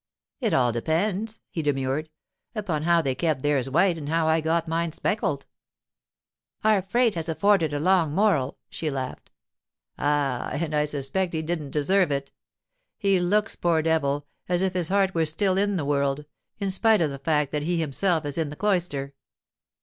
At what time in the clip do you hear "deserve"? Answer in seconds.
11.69-12.11